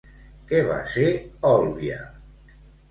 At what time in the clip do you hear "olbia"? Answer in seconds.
1.53-2.01